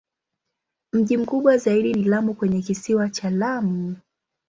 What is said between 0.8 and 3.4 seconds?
Mji mkubwa zaidi ni Lamu kwenye Kisiwa cha